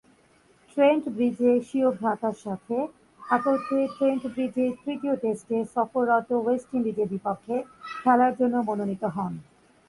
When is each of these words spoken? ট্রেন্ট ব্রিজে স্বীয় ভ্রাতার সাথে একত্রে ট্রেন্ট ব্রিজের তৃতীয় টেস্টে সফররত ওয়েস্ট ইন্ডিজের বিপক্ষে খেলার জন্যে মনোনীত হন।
ট্রেন্ট 0.69 1.03
ব্রিজে 1.15 1.51
স্বীয় 1.67 1.89
ভ্রাতার 1.99 2.35
সাথে 2.45 2.75
একত্রে 3.21 3.79
ট্রেন্ট 3.95 4.23
ব্রিজের 4.33 4.71
তৃতীয় 4.83 5.15
টেস্টে 5.23 5.57
সফররত 5.75 6.29
ওয়েস্ট 6.37 6.69
ইন্ডিজের 6.77 7.11
বিপক্ষে 7.13 7.55
খেলার 8.01 8.33
জন্যে 8.39 8.59
মনোনীত 8.67 9.03
হন। 9.15 9.33